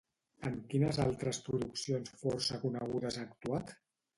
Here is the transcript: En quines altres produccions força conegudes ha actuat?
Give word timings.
En 0.49 0.55
quines 0.71 0.99
altres 1.03 1.39
produccions 1.49 2.17
força 2.25 2.59
conegudes 2.65 3.21
ha 3.21 3.29
actuat? 3.29 3.79